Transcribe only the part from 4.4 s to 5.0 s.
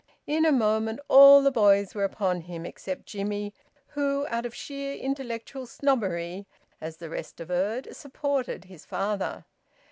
of sheer